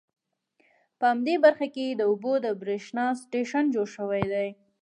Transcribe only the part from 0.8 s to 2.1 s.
په همدې برخه کې د